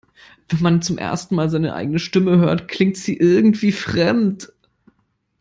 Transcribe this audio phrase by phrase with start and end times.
[0.49, 4.51] Wenn man zum ersten Mal seine eigene Stimme hört, klingt sie irgendwie fremd.